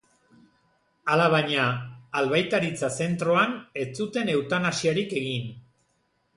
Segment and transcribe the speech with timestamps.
[1.15, 1.65] Alabaina,
[2.23, 3.55] albaitaritza-zentroan
[3.85, 5.57] ez zuten eutanasiarik egin.